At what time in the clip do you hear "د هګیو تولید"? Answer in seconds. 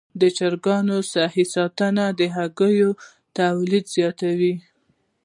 2.19-3.85